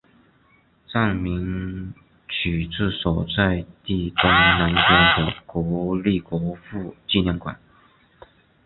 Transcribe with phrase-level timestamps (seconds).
[0.91, 1.93] 站名
[2.27, 7.59] 取自所在地东南边的国立国父纪念馆。